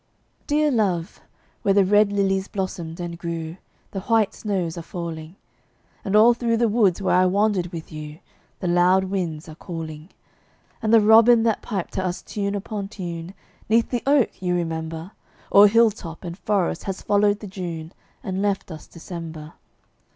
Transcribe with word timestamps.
Dear 0.47 0.71
Love, 0.71 1.21
where 1.61 1.75
the 1.75 1.85
red 1.85 2.11
lilies 2.11 2.47
blossomed 2.47 2.99
and 2.99 3.19
grew 3.19 3.57
The 3.91 3.99
white 4.01 4.33
snows 4.33 4.75
are 4.75 4.81
falling; 4.81 5.35
And 6.03 6.15
all 6.15 6.33
through 6.33 6.57
the 6.57 6.67
woods 6.67 7.03
where 7.03 7.13
I 7.15 7.27
wandered 7.27 7.67
with 7.71 7.91
you 7.91 8.17
The 8.61 8.67
loud 8.67 9.03
winds 9.03 9.47
are 9.47 9.53
calling; 9.53 10.09
And 10.81 10.91
the 10.91 11.01
robin 11.01 11.43
that 11.43 11.61
piped 11.61 11.93
to 11.93 12.03
us 12.03 12.23
tune 12.23 12.55
upon 12.55 12.87
tune, 12.87 13.35
Neath 13.69 13.91
the 13.91 14.01
oak, 14.07 14.41
you 14.41 14.55
remember, 14.55 15.11
O'er 15.53 15.67
hill 15.67 15.91
top 15.91 16.23
and 16.23 16.35
forest 16.35 16.85
has 16.85 17.03
followed 17.03 17.39
the 17.39 17.45
June 17.45 17.93
And 18.23 18.41
left 18.41 18.71
us 18.71 18.87
December. 18.87 19.53